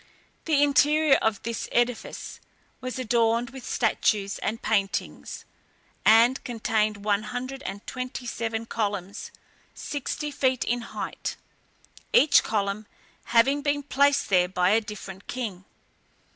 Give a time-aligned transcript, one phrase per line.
[0.45, 2.39] The interior of this edifice
[2.79, 5.45] was adorned with statues and paintings,
[6.03, 9.29] and contained one hundred and twenty seven columns,
[9.75, 11.35] sixty feet in height,
[12.13, 12.87] each column
[13.25, 15.65] having been placed there by a different king.